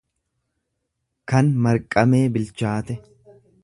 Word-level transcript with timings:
kan 1.33 1.53
marqamee 1.69 2.27
bilchaate. 2.39 3.01